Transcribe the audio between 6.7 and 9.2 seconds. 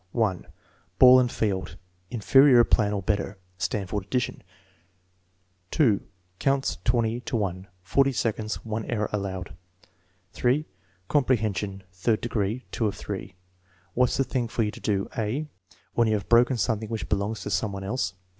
20 to 1. (40 seconds. 1 error